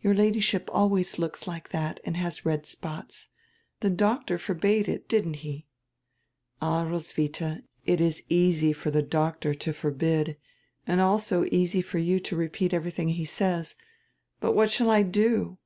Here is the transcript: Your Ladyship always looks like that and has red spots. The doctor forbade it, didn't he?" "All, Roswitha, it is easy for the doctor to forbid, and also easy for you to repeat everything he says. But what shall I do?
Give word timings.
Your 0.00 0.14
Ladyship 0.14 0.68
always 0.72 1.18
looks 1.18 1.48
like 1.48 1.70
that 1.70 1.98
and 2.04 2.16
has 2.16 2.46
red 2.46 2.64
spots. 2.64 3.26
The 3.80 3.90
doctor 3.90 4.38
forbade 4.38 4.86
it, 4.88 5.08
didn't 5.08 5.42
he?" 5.42 5.66
"All, 6.62 6.86
Roswitha, 6.86 7.64
it 7.84 8.00
is 8.00 8.22
easy 8.28 8.72
for 8.72 8.92
the 8.92 9.02
doctor 9.02 9.52
to 9.52 9.72
forbid, 9.72 10.36
and 10.86 11.00
also 11.00 11.44
easy 11.50 11.82
for 11.82 11.98
you 11.98 12.20
to 12.20 12.36
repeat 12.36 12.72
everything 12.72 13.08
he 13.08 13.24
says. 13.24 13.74
But 14.38 14.52
what 14.54 14.70
shall 14.70 14.90
I 14.90 15.02
do? 15.02 15.58